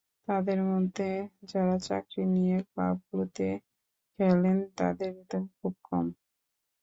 [0.27, 1.09] তাঁদের মধ্যে
[1.49, 3.47] যাঁরা চাকরি নিয়ে ক্লাবগুলোতে
[4.19, 6.05] খেলেন, তাঁদের বেতন খুব কম।